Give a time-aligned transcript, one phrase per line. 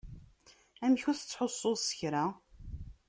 [0.83, 2.25] Amek ur tettḥussuḍ s kra?